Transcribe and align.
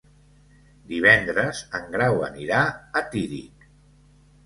Divendres 0.93 1.63
en 1.81 1.87
Grau 1.99 2.19
anirà 2.31 2.65
a 3.03 3.07
Tírig. 3.15 3.73